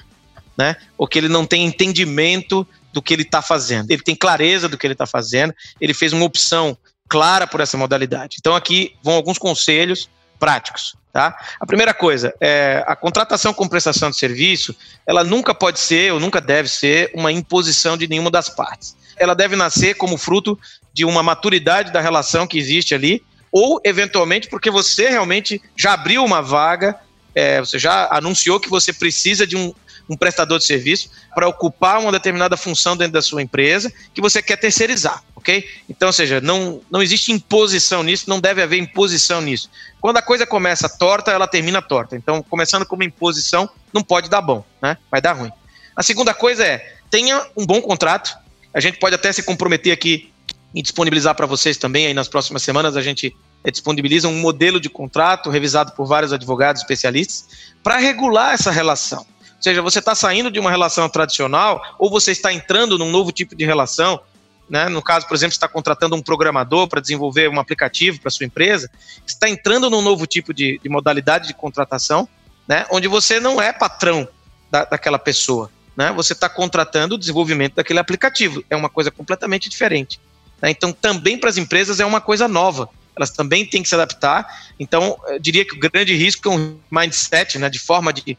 [0.56, 0.76] né?
[0.96, 3.90] Ou que ele não tem entendimento do que ele está fazendo.
[3.90, 5.54] Ele tem clareza do que ele está fazendo.
[5.80, 6.76] Ele fez uma opção
[7.08, 8.36] clara por essa modalidade.
[8.40, 10.96] Então aqui vão alguns conselhos práticos.
[11.14, 11.38] Tá?
[11.61, 14.74] A primeira coisa, é, a contratação com prestação de serviço,
[15.07, 18.96] ela nunca pode ser ou nunca deve ser uma imposição de nenhuma das partes.
[19.16, 20.59] Ela deve nascer como fruto
[20.92, 23.22] de uma maturidade da relação que existe ali,
[23.53, 26.96] ou eventualmente porque você realmente já abriu uma vaga,
[27.33, 29.72] é, você já anunciou que você precisa de um,
[30.11, 34.42] um prestador de serviço para ocupar uma determinada função dentro da sua empresa que você
[34.42, 35.68] quer terceirizar, ok?
[35.90, 39.70] Então, ou seja, não, não existe imposição nisso, não deve haver imposição nisso.
[40.00, 42.16] Quando a coisa começa torta, ela termina torta.
[42.16, 44.96] Então, começando com uma imposição, não pode dar bom, né?
[45.11, 45.52] Vai dar ruim.
[45.94, 48.35] A segunda coisa é, tenha um bom contrato.
[48.72, 50.33] A gente pode até se comprometer aqui
[50.74, 52.96] e disponibilizar para vocês também aí nas próximas semanas.
[52.96, 53.37] A gente
[53.70, 59.26] disponibiliza um modelo de contrato revisado por vários advogados especialistas para regular essa relação
[59.64, 63.57] seja, você está saindo de uma relação tradicional ou você está entrando num novo tipo
[63.57, 64.20] de relação.
[64.68, 64.88] Né?
[64.88, 68.90] No caso, por exemplo, está contratando um programador para desenvolver um aplicativo para sua empresa,
[69.27, 72.29] está entrando num novo tipo de, de modalidade de contratação,
[72.66, 72.87] né?
[72.90, 74.27] onde você não é patrão
[74.70, 75.70] da, daquela pessoa.
[75.96, 76.12] Né?
[76.12, 78.64] Você está contratando o desenvolvimento daquele aplicativo.
[78.70, 80.18] É uma coisa completamente diferente.
[80.61, 80.70] Né?
[80.70, 82.88] Então, também para as empresas é uma coisa nova.
[83.16, 84.46] Elas também têm que se adaptar.
[84.79, 88.37] Então, eu diria que o grande risco é um mindset, né, de forma de,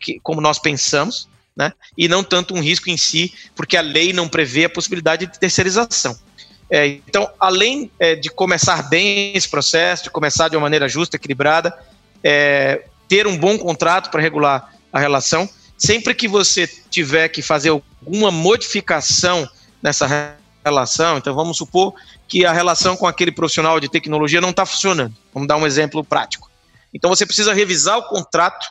[0.00, 1.72] que, como nós pensamos, né?
[1.96, 5.38] e não tanto um risco em si, porque a lei não prevê a possibilidade de
[5.38, 6.18] terceirização.
[6.68, 11.16] É, então, além é, de começar bem esse processo, de começar de uma maneira justa,
[11.16, 11.76] equilibrada,
[12.22, 17.70] é, ter um bom contrato para regular a relação, sempre que você tiver que fazer
[17.70, 19.48] alguma modificação
[19.80, 21.94] nessa relação, então vamos supor
[22.26, 25.14] que a relação com aquele profissional de tecnologia não está funcionando.
[25.32, 26.50] Vamos dar um exemplo prático.
[26.92, 28.66] Então você precisa revisar o contrato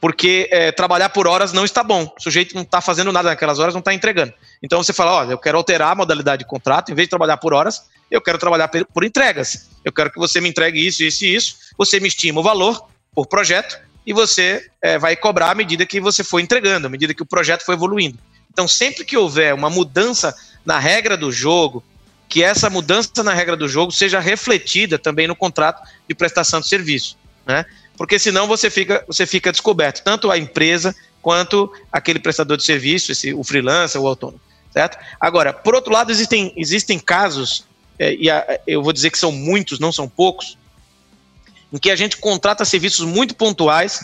[0.00, 2.12] porque é, trabalhar por horas não está bom.
[2.18, 4.32] O sujeito não está fazendo nada naquelas horas, não está entregando.
[4.62, 7.36] Então você fala, olha, eu quero alterar a modalidade de contrato, em vez de trabalhar
[7.36, 9.68] por horas, eu quero trabalhar por entregas.
[9.84, 11.56] Eu quero que você me entregue isso, isso e isso.
[11.76, 16.00] Você me estima o valor por projeto e você é, vai cobrar à medida que
[16.00, 18.18] você for entregando, à medida que o projeto for evoluindo.
[18.50, 20.34] Então, sempre que houver uma mudança
[20.64, 21.84] na regra do jogo,
[22.28, 26.68] que essa mudança na regra do jogo seja refletida também no contrato de prestação de
[26.68, 27.16] serviço.
[27.46, 27.64] Né?
[27.98, 33.10] Porque senão você fica, você fica descoberto, tanto a empresa quanto aquele prestador de serviço,
[33.10, 34.40] esse, o freelancer, o autônomo,
[34.72, 34.96] certo?
[35.20, 37.66] Agora, por outro lado, existem, existem casos,
[37.98, 40.56] é, e a, eu vou dizer que são muitos, não são poucos,
[41.72, 44.00] em que a gente contrata serviços muito pontuais,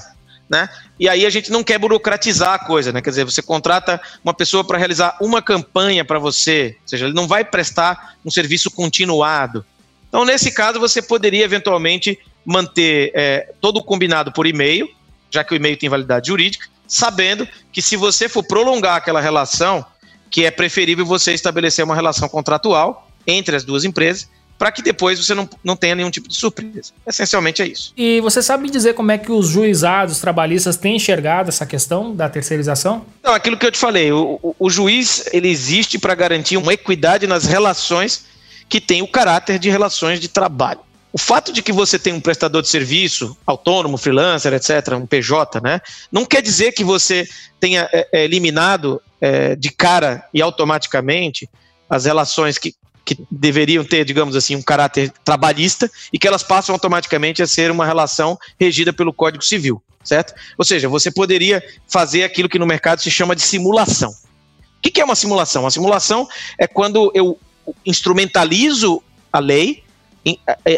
[0.51, 0.69] né?
[0.99, 3.01] E aí a gente não quer burocratizar a coisa, né?
[3.01, 7.15] Quer dizer, você contrata uma pessoa para realizar uma campanha para você, ou seja, ele
[7.15, 9.65] não vai prestar um serviço continuado.
[10.09, 14.89] Então, nesse caso, você poderia eventualmente manter é, todo o combinado por e-mail,
[15.31, 19.85] já que o e-mail tem validade jurídica, sabendo que se você for prolongar aquela relação,
[20.31, 24.29] que é preferível você estabelecer uma relação contratual entre as duas empresas,
[24.59, 26.93] para que depois você não, não tenha nenhum tipo de surpresa.
[27.07, 27.93] Essencialmente é isso.
[27.97, 32.29] E você sabe dizer como é que os juizados trabalhistas têm enxergado essa questão da
[32.29, 33.05] terceirização?
[33.23, 36.73] Não, aquilo que eu te falei, o, o, o juiz ele existe para garantir uma
[36.73, 38.27] equidade nas relações
[38.69, 40.81] que tem o caráter de relações de trabalho.
[41.15, 45.61] O fato de que você tem um prestador de serviço, autônomo, freelancer, etc., um PJ,
[45.61, 47.29] né, não quer dizer que você
[47.61, 51.49] tenha é, é, eliminado é, de cara e automaticamente
[51.89, 52.75] as relações que,
[53.05, 57.71] que deveriam ter, digamos assim, um caráter trabalhista e que elas passam automaticamente a ser
[57.71, 60.35] uma relação regida pelo Código Civil, certo?
[60.59, 64.11] Ou seja, você poderia fazer aquilo que no mercado se chama de simulação.
[64.11, 65.63] O que é uma simulação?
[65.63, 66.27] Uma simulação
[66.59, 67.39] é quando eu
[67.87, 69.01] instrumentalizo
[69.33, 69.84] a lei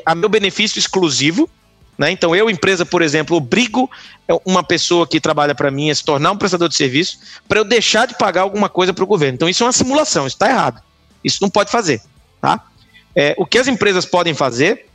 [0.05, 1.49] a meu benefício exclusivo.
[1.97, 2.11] Né?
[2.11, 3.91] Então, eu, empresa, por exemplo, obrigo
[4.29, 7.59] é, uma pessoa que trabalha para mim a se tornar um prestador de serviço para
[7.59, 9.35] eu deixar de pagar alguma coisa para o governo.
[9.35, 10.83] Então, isso é uma simulação, isso está errado.
[11.25, 12.03] Isso não pode fazer.
[12.41, 12.63] Tá?
[13.15, 14.87] É, o que as empresas podem fazer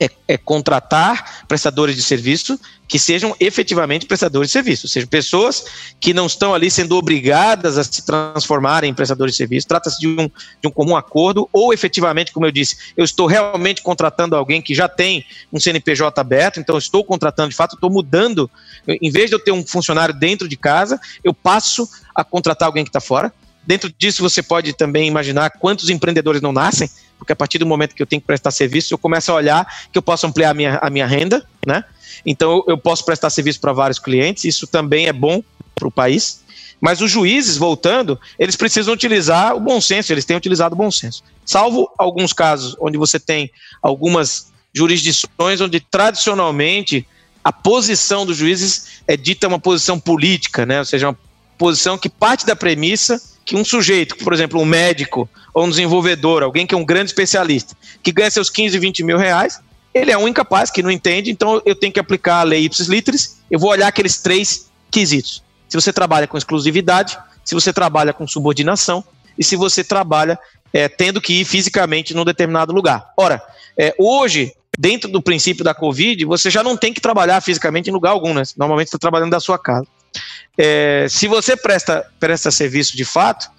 [0.00, 2.58] é, é, contratar prestadores de serviço
[2.88, 5.64] que sejam efetivamente prestadores de serviço, ou seja, pessoas
[6.00, 9.68] que não estão ali sendo obrigadas a se transformarem em prestadores de serviço.
[9.68, 13.82] Trata-se de um, de um comum acordo, ou efetivamente, como eu disse, eu estou realmente
[13.82, 18.50] contratando alguém que já tem um CNPJ aberto, então estou contratando de fato, estou mudando.
[18.88, 22.84] Em vez de eu ter um funcionário dentro de casa, eu passo a contratar alguém
[22.84, 23.32] que está fora.
[23.64, 26.88] Dentro disso, você pode também imaginar quantos empreendedores não nascem,
[27.20, 29.66] porque a partir do momento que eu tenho que prestar serviço, eu começo a olhar
[29.92, 31.84] que eu posso ampliar a minha, a minha renda, né?
[32.24, 35.42] Então, eu posso prestar serviço para vários clientes, isso também é bom
[35.74, 36.42] para o país.
[36.80, 40.90] Mas os juízes, voltando, eles precisam utilizar o bom senso, eles têm utilizado o bom
[40.90, 41.22] senso.
[41.44, 43.50] Salvo alguns casos onde você tem
[43.82, 47.06] algumas jurisdições onde tradicionalmente
[47.44, 50.78] a posição dos juízes é dita uma posição política, né?
[50.78, 51.18] ou seja, uma
[51.60, 56.42] posição que parte da premissa que um sujeito, por exemplo, um médico ou um desenvolvedor,
[56.42, 59.60] alguém que é um grande especialista, que ganha seus 15, 20 mil reais,
[59.92, 62.86] ele é um incapaz que não entende, então eu tenho que aplicar a lei ipsis
[62.86, 65.42] literis, eu vou olhar aqueles três quesitos.
[65.68, 69.04] Se você trabalha com exclusividade, se você trabalha com subordinação
[69.38, 70.38] e se você trabalha
[70.72, 73.12] é, tendo que ir fisicamente num determinado lugar.
[73.18, 73.42] Ora,
[73.76, 77.92] é, hoje, dentro do princípio da Covid, você já não tem que trabalhar fisicamente em
[77.92, 78.44] lugar algum, né?
[78.56, 79.86] Normalmente você está trabalhando da sua casa.
[80.56, 83.50] É, se você presta, presta serviço de fato,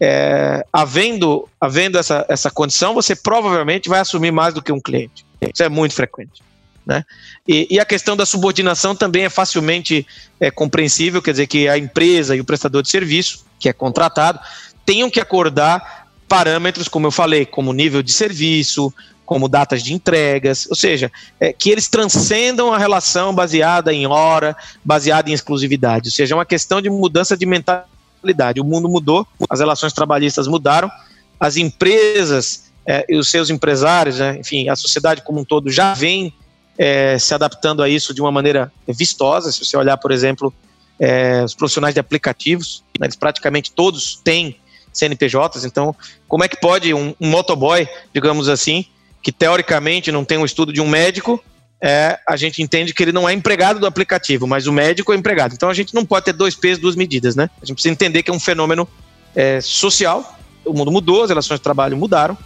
[0.00, 5.24] é, havendo, havendo essa, essa condição, você provavelmente vai assumir mais do que um cliente.
[5.40, 6.42] Isso é muito frequente.
[6.86, 7.04] Né?
[7.46, 10.06] E, e a questão da subordinação também é facilmente
[10.40, 14.40] é, compreensível, quer dizer que a empresa e o prestador de serviço, que é contratado,
[14.86, 18.92] tenham que acordar parâmetros, como eu falei, como nível de serviço,
[19.28, 24.56] como datas de entregas, ou seja, é, que eles transcendam a relação baseada em hora,
[24.82, 28.58] baseada em exclusividade, ou seja, é uma questão de mudança de mentalidade.
[28.58, 30.90] O mundo mudou, as relações trabalhistas mudaram,
[31.38, 35.92] as empresas é, e os seus empresários, né, enfim, a sociedade como um todo já
[35.92, 36.32] vem
[36.78, 39.52] é, se adaptando a isso de uma maneira vistosa.
[39.52, 40.54] Se você olhar, por exemplo,
[40.98, 44.56] é, os profissionais de aplicativos, né, eles praticamente todos têm
[44.90, 45.94] CNPJs, então
[46.26, 48.86] como é que pode um, um motoboy, digamos assim,
[49.22, 51.42] que teoricamente não tem um estudo de um médico,
[51.80, 55.16] é, a gente entende que ele não é empregado do aplicativo, mas o médico é
[55.16, 55.54] empregado.
[55.54, 57.48] Então a gente não pode ter dois pesos, duas medidas, né?
[57.62, 58.88] A gente precisa entender que é um fenômeno
[59.34, 62.36] é, social, o mundo mudou, as relações de trabalho mudaram,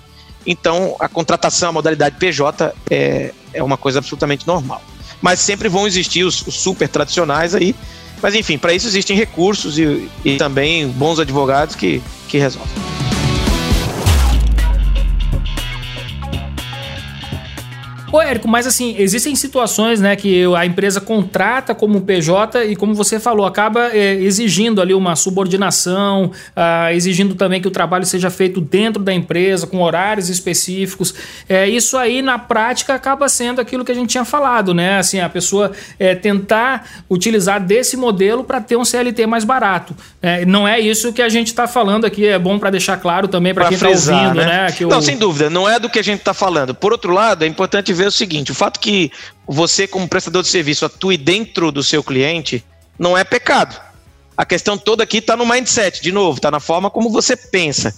[0.47, 4.83] então a contratação, a modalidade PJ é, é uma coisa absolutamente normal.
[5.21, 7.75] Mas sempre vão existir os, os super tradicionais aí,
[8.21, 13.12] mas enfim, para isso existem recursos e, e também bons advogados que, que resolvem.
[18.13, 22.95] Ô, Érico, mas assim, existem situações, né, que a empresa contrata como PJ e, como
[22.95, 28.29] você falou, acaba é, exigindo ali uma subordinação, ah, exigindo também que o trabalho seja
[28.29, 31.15] feito dentro da empresa, com horários específicos.
[31.49, 34.99] É, isso aí, na prática, acaba sendo aquilo que a gente tinha falado, né?
[34.99, 39.97] Assim, a pessoa é, tentar utilizar desse modelo para ter um CLT mais barato.
[40.21, 43.27] É, não é isso que a gente está falando aqui, é bom para deixar claro
[43.27, 44.67] também para quem está ouvindo, né?
[44.69, 44.75] né?
[44.83, 46.75] não, sem dúvida, não é do que a gente está falando.
[46.75, 49.11] Por outro lado, é importante ver ver o seguinte: o fato que
[49.47, 52.65] você, como prestador de serviço, atue dentro do seu cliente
[52.99, 53.81] não é pecado.
[54.37, 57.95] A questão toda aqui está no mindset, de novo, está na forma como você pensa.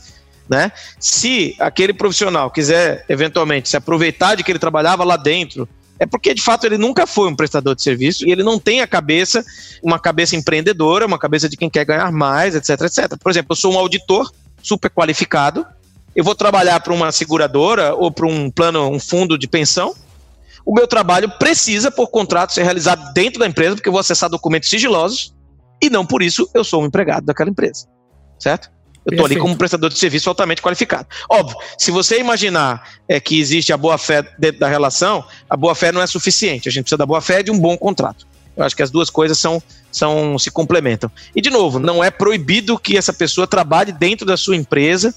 [0.49, 0.71] Né?
[0.99, 5.67] Se aquele profissional quiser eventualmente se aproveitar de que ele trabalhava lá dentro,
[5.99, 8.83] é porque de fato ele nunca foi um prestador de serviço e ele não tem
[8.83, 9.43] a cabeça,
[9.83, 13.17] uma cabeça empreendedora, uma cabeça de quem quer ganhar mais, etc, etc.
[13.19, 14.31] Por exemplo, eu sou um auditor
[14.63, 15.65] super qualificado,
[16.15, 19.95] eu vou trabalhar para uma seguradora ou para um plano, um fundo de pensão,
[20.65, 24.31] o meu trabalho precisa, por contrato, ser realizado dentro da empresa, porque eu vou acessar
[24.31, 25.35] documentos sigilosos,
[25.83, 27.87] e não por isso eu sou um empregado daquela empresa.
[28.39, 28.71] Certo?
[29.05, 31.07] Eu estou ali como prestador de serviço altamente qualificado.
[31.29, 36.01] Óbvio, se você imaginar é, que existe a boa-fé dentro da relação, a boa-fé não
[36.01, 36.71] é suficiente.
[36.71, 38.27] A gente precisa da boa-fé de um bom contrato.
[38.57, 41.11] Eu acho que as duas coisas são, são se complementam.
[41.37, 45.15] E, de novo, não é proibido que essa pessoa trabalhe dentro da sua empresa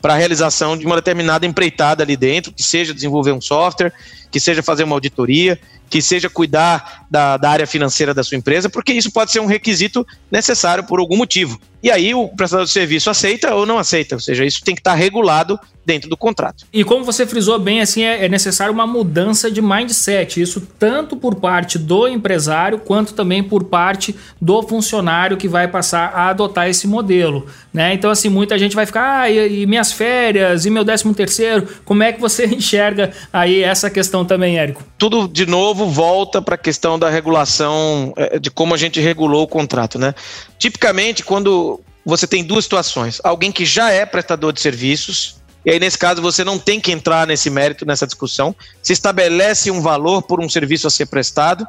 [0.00, 3.92] para a realização de uma determinada empreitada ali dentro, que seja desenvolver um software,
[4.30, 8.68] que seja fazer uma auditoria, que seja cuidar da, da área financeira da sua empresa,
[8.68, 11.58] porque isso pode ser um requisito necessário por algum motivo.
[11.82, 14.80] E aí o prestador de serviço aceita ou não aceita, ou seja, isso tem que
[14.80, 16.66] estar regulado dentro do contrato.
[16.70, 21.16] E como você frisou bem, assim é, é necessário uma mudança de mindset, isso tanto
[21.16, 26.68] por parte do empresário quanto também por parte do funcionário que vai passar a adotar
[26.68, 27.94] esse modelo, né?
[27.94, 31.66] Então assim muita gente vai ficar, ah, e, e minhas férias e meu décimo terceiro,
[31.86, 34.84] como é que você enxerga aí essa questão também, Érico?
[34.96, 39.42] Tudo de novo volta para a questão da regulação, é, de como a gente regulou
[39.44, 40.14] o contrato, né?
[40.58, 45.80] Tipicamente quando você tem duas situações, alguém que já é prestador de serviços E aí,
[45.80, 48.54] nesse caso, você não tem que entrar nesse mérito, nessa discussão.
[48.82, 51.66] Se estabelece um valor por um serviço a ser prestado,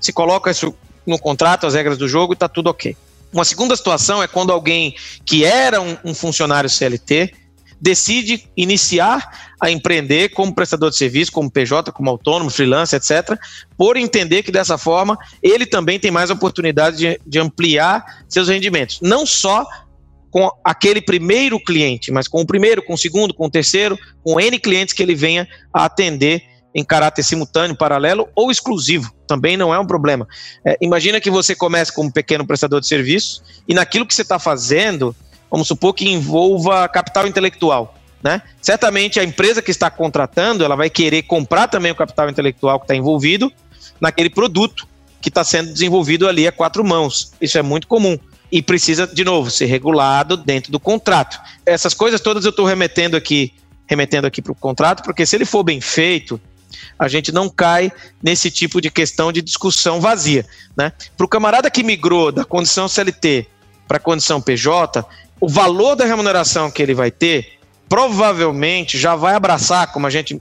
[0.00, 0.74] se coloca isso
[1.06, 2.96] no contrato, as regras do jogo e está tudo ok.
[3.32, 4.94] Uma segunda situação é quando alguém
[5.24, 7.34] que era um, um funcionário CLT
[7.82, 13.36] decide iniciar a empreender como prestador de serviço, como PJ, como autônomo, freelancer, etc.,
[13.76, 19.00] por entender que dessa forma ele também tem mais oportunidade de, de ampliar seus rendimentos.
[19.02, 19.66] Não só
[20.30, 24.40] com aquele primeiro cliente, mas com o primeiro, com o segundo, com o terceiro, com
[24.40, 26.42] N clientes que ele venha a atender
[26.74, 29.12] em caráter simultâneo, paralelo ou exclusivo.
[29.26, 30.26] Também não é um problema.
[30.64, 34.38] É, imagina que você comece como pequeno prestador de serviço e naquilo que você está
[34.38, 35.14] fazendo,
[35.52, 37.94] vamos supor que envolva capital intelectual.
[38.22, 38.40] Né?
[38.62, 42.84] Certamente a empresa que está contratando, ela vai querer comprar também o capital intelectual que
[42.84, 43.52] está envolvido
[44.00, 44.88] naquele produto
[45.20, 47.32] que está sendo desenvolvido ali a quatro mãos.
[47.38, 48.18] Isso é muito comum
[48.50, 51.38] e precisa, de novo, ser regulado dentro do contrato.
[51.66, 53.52] Essas coisas todas eu estou remetendo aqui,
[53.86, 56.40] remetendo aqui para o contrato, porque se ele for bem feito,
[56.98, 57.92] a gente não cai
[58.22, 60.46] nesse tipo de questão de discussão vazia.
[60.76, 60.92] Né?
[61.16, 63.48] Para o camarada que migrou da condição CLT
[63.92, 65.04] para a condição PJ,
[65.42, 70.40] o valor da remuneração que ele vai ter provavelmente já vai abraçar, como a gente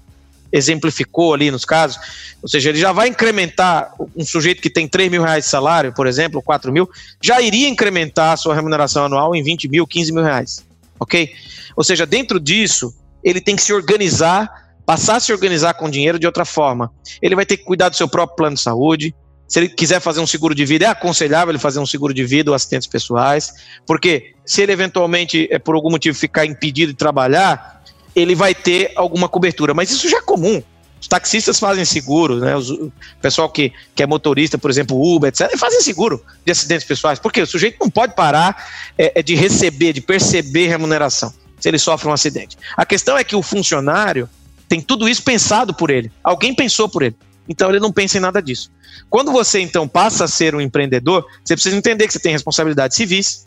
[0.51, 1.97] exemplificou ali nos casos,
[2.39, 5.91] ou seja, ele já vai incrementar um sujeito que tem 3 mil reais de salário,
[5.91, 6.87] por exemplo, 4 mil,
[7.19, 10.63] já iria incrementar a sua remuneração anual em 20 mil, 15 mil reais,
[10.99, 11.31] ok?
[11.75, 12.93] Ou seja, dentro disso,
[13.23, 16.91] ele tem que se organizar passar a se organizar com dinheiro de outra forma.
[17.21, 19.15] Ele vai ter que cuidar do seu próprio plano de saúde.
[19.51, 22.23] Se ele quiser fazer um seguro de vida, é aconselhável ele fazer um seguro de
[22.23, 23.51] vida ou assistentes pessoais,
[23.85, 27.83] porque se ele eventualmente, é, por algum motivo, ficar impedido de trabalhar,
[28.15, 29.73] ele vai ter alguma cobertura.
[29.73, 30.63] Mas isso já é comum.
[31.01, 32.55] Os taxistas fazem seguro, né?
[32.55, 37.19] O pessoal que, que é motorista, por exemplo, Uber, etc., fazem seguro de acidentes pessoais.
[37.19, 41.77] Porque o sujeito não pode parar é, é de receber, de perceber remuneração se ele
[41.77, 42.57] sofre um acidente.
[42.77, 44.29] A questão é que o funcionário
[44.69, 46.09] tem tudo isso pensado por ele.
[46.23, 47.17] Alguém pensou por ele.
[47.47, 48.71] Então ele não pensa em nada disso.
[49.09, 52.95] Quando você então passa a ser um empreendedor, você precisa entender que você tem responsabilidades
[52.95, 53.45] civis.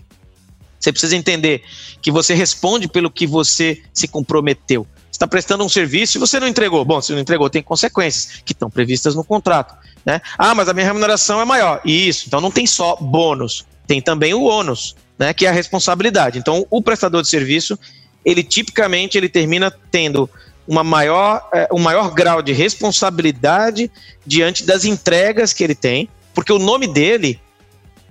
[0.78, 1.62] Você precisa entender
[2.03, 4.86] que você responde pelo que você se comprometeu.
[5.11, 6.84] Você está prestando um serviço e você não entregou.
[6.84, 9.74] Bom, se não entregou, tem consequências que estão previstas no contrato.
[10.05, 10.20] Né?
[10.36, 11.80] Ah, mas a minha remuneração é maior.
[11.84, 16.38] Isso, então não tem só bônus, tem também o ônus, né, que é a responsabilidade.
[16.38, 17.78] Então, o prestador de serviço,
[18.24, 20.28] ele tipicamente ele termina tendo
[20.66, 23.90] uma maior, é, um maior grau de responsabilidade
[24.26, 27.40] diante das entregas que ele tem, porque o nome dele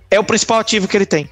[0.09, 1.29] é o principal ativo que ele tem.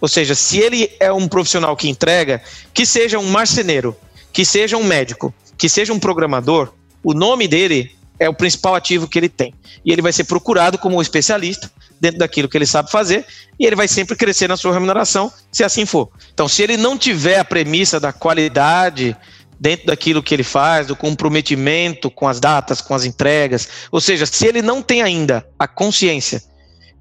[0.00, 2.42] Ou seja, se ele é um profissional que entrega,
[2.74, 3.96] que seja um marceneiro,
[4.32, 6.72] que seja um médico, que seja um programador,
[7.04, 9.54] o nome dele é o principal ativo que ele tem.
[9.84, 11.70] E ele vai ser procurado como um especialista
[12.00, 13.24] dentro daquilo que ele sabe fazer,
[13.58, 16.08] e ele vai sempre crescer na sua remuneração, se assim for.
[16.34, 19.16] Então, se ele não tiver a premissa da qualidade,
[19.58, 23.68] dentro daquilo que ele faz, do comprometimento com as datas, com as entregas.
[23.90, 26.42] Ou seja, se ele não tem ainda a consciência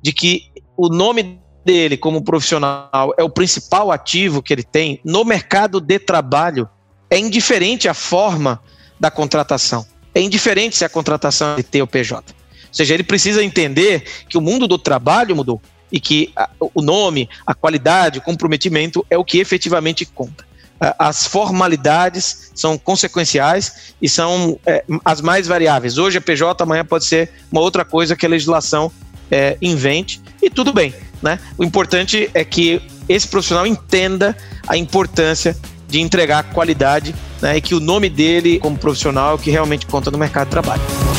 [0.01, 5.23] de que o nome dele como profissional é o principal ativo que ele tem no
[5.23, 6.69] mercado de trabalho,
[7.09, 8.61] é indiferente a forma
[8.99, 9.85] da contratação.
[10.13, 12.17] É indiferente se a contratação é T ou PJ.
[12.17, 12.25] Ou
[12.71, 17.53] seja, ele precisa entender que o mundo do trabalho mudou e que o nome, a
[17.53, 20.50] qualidade, o comprometimento é o que efetivamente conta
[20.97, 25.97] as formalidades são consequenciais e são é, as mais variáveis.
[25.97, 28.91] Hoje a PJ, amanhã pode ser uma outra coisa que a legislação
[29.29, 30.93] é, invente, e tudo bem.
[31.21, 31.39] Né?
[31.57, 34.35] O importante é que esse profissional entenda
[34.67, 35.55] a importância
[35.87, 39.85] de entregar qualidade né, e que o nome dele como profissional é o que realmente
[39.85, 41.10] conta no mercado de trabalho.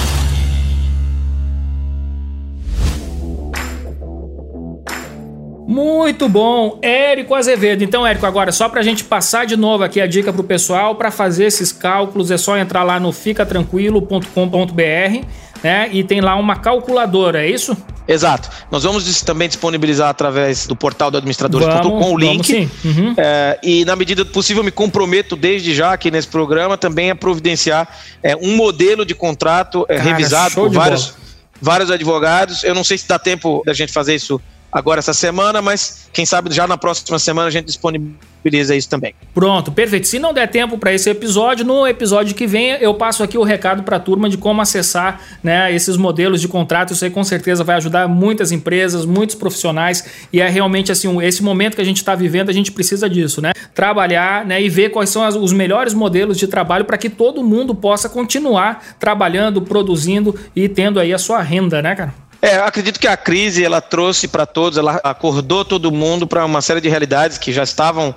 [5.72, 7.82] Muito bom, Érico Azevedo.
[7.82, 10.44] Então, Érico, agora só para a gente passar de novo aqui a dica para o
[10.44, 15.26] pessoal, para fazer esses cálculos é só entrar lá no ficatranquilo.com.br,
[15.62, 15.88] né?
[15.90, 17.74] E tem lá uma calculadora, é isso?
[18.06, 18.50] Exato.
[18.70, 22.68] Nós vamos também disponibilizar através do portal do administradores.com o link.
[22.84, 23.14] Uhum.
[23.16, 27.14] É, e na medida do possível, me comprometo desde já aqui nesse programa também a
[27.14, 27.88] providenciar
[28.22, 31.14] é, um modelo de contrato é, Cara, revisado por vários,
[31.62, 32.62] vários advogados.
[32.62, 34.38] Eu não sei se dá tempo da gente fazer isso
[34.72, 39.14] agora essa semana, mas quem sabe já na próxima semana a gente disponibiliza isso também.
[39.34, 40.08] Pronto, perfeito.
[40.08, 43.42] Se não der tempo para esse episódio, no episódio que vem eu passo aqui o
[43.42, 46.94] recado para a turma de como acessar né, esses modelos de contrato.
[46.94, 51.42] Isso aí com certeza vai ajudar muitas empresas, muitos profissionais e é realmente assim esse
[51.42, 53.52] momento que a gente está vivendo a gente precisa disso, né?
[53.74, 57.44] Trabalhar, né, e ver quais são as, os melhores modelos de trabalho para que todo
[57.44, 62.14] mundo possa continuar trabalhando, produzindo e tendo aí a sua renda, né, cara?
[62.42, 66.60] É, acredito que a crise ela trouxe para todos, ela acordou todo mundo para uma
[66.60, 68.12] série de realidades que já estavam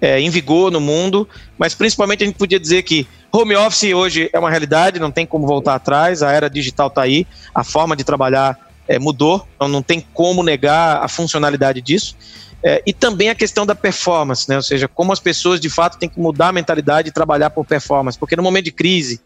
[0.00, 4.28] é, em vigor no mundo, mas principalmente a gente podia dizer que home office hoje
[4.32, 7.24] é uma realidade, não tem como voltar atrás, a era digital está aí,
[7.54, 8.58] a forma de trabalhar
[8.88, 12.16] é, mudou, então não tem como negar a funcionalidade disso.
[12.60, 14.56] É, e também a questão da performance, né?
[14.56, 17.64] ou seja, como as pessoas de fato têm que mudar a mentalidade e trabalhar por
[17.64, 19.20] performance, porque no momento de crise,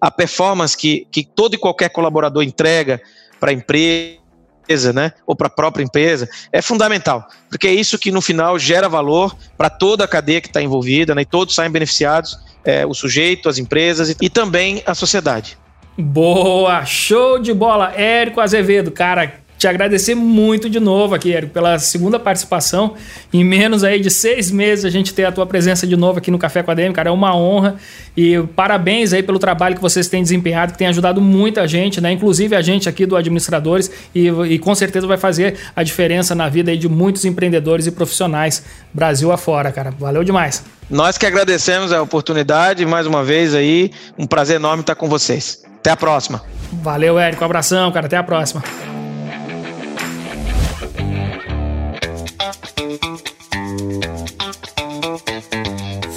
[0.00, 3.02] a performance que, que todo e qualquer colaborador entrega
[3.38, 8.10] para a empresa, né, ou para a própria empresa, é fundamental, porque é isso que
[8.10, 11.70] no final gera valor para toda a cadeia que está envolvida, né, e todos saem
[11.70, 15.56] beneficiados, é, o sujeito, as empresas e, e também a sociedade.
[15.96, 21.78] Boa, show de bola, Érico Azevedo, cara, te agradecer muito de novo aqui, Érico, pela
[21.80, 22.94] segunda participação.
[23.32, 26.30] Em menos aí de seis meses a gente ter a tua presença de novo aqui
[26.30, 27.76] no Café com a DM, cara, é uma honra.
[28.16, 32.12] E parabéns aí pelo trabalho que vocês têm desempenhado, que tem ajudado muita gente, né?
[32.12, 36.48] Inclusive a gente aqui do Administradores, e, e com certeza vai fazer a diferença na
[36.48, 38.62] vida aí de muitos empreendedores e profissionais
[38.94, 39.90] Brasil afora, cara.
[39.98, 40.62] Valeu demais.
[40.88, 45.62] Nós que agradecemos a oportunidade, mais uma vez aí, um prazer enorme estar com vocês.
[45.80, 46.42] Até a próxima.
[46.72, 47.42] Valeu, Érico.
[47.42, 48.06] Um abração, cara.
[48.06, 48.62] Até a próxima.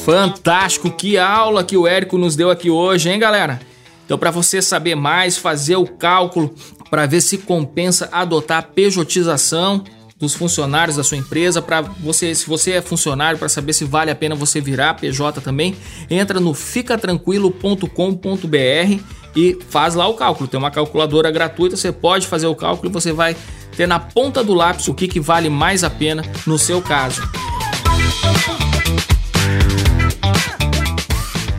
[0.05, 3.59] Fantástico, que aula que o Érico nos deu aqui hoje, hein, galera?
[4.05, 6.53] Então, para você saber mais, fazer o cálculo
[6.89, 9.83] para ver se compensa adotar a pejotização
[10.19, 14.11] dos funcionários da sua empresa, para você, se você é funcionário, para saber se vale
[14.11, 15.75] a pena você virar PJ também,
[16.09, 19.03] entra no ficatranquilo.com.br
[19.35, 20.47] e faz lá o cálculo.
[20.47, 23.35] Tem uma calculadora gratuita, você pode fazer o cálculo e você vai
[23.75, 27.21] ter na ponta do lápis o que, que vale mais a pena no seu caso.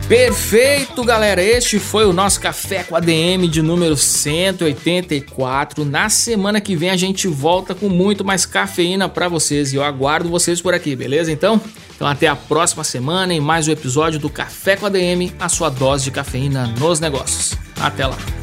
[0.07, 1.41] Perfeito, galera.
[1.41, 5.83] Este foi o nosso Café com ADM de número 184.
[5.85, 9.83] Na semana que vem a gente volta com muito mais cafeína para vocês e eu
[9.83, 11.31] aguardo vocês por aqui, beleza?
[11.31, 11.59] Então,
[11.95, 15.69] então até a próxima semana em mais um episódio do Café com ADM, a sua
[15.69, 17.53] dose de cafeína nos negócios.
[17.79, 18.42] Até lá.